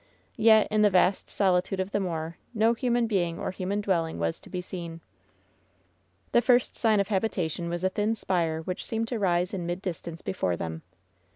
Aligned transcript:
Yet 0.37 0.67
in 0.71 0.81
the 0.81 0.89
vast 0.89 1.29
solitude 1.29 1.79
of 1.79 1.91
the 1.91 1.99
moor 1.99 2.37
no 2.55 2.73
human 2.73 3.05
being 3.05 3.37
or 3.37 3.51
human 3.51 3.81
dwelling 3.81 4.17
was 4.17 4.39
to 4.39 4.49
be 4.49 4.59
seen. 4.59 4.99
The 6.31 6.41
first 6.41 6.75
sign 6.75 6.99
of 6.99 7.09
habitation 7.09 7.69
was 7.69 7.83
a 7.83 7.89
thin 7.89 8.15
spire 8.15 8.61
which 8.63 8.83
seemed 8.83 9.07
to 9.09 9.19
rise 9.19 9.53
in 9.53 9.67
mid 9.67 9.79
distance 9.79 10.23
before 10.23 10.57
them. 10.57 10.81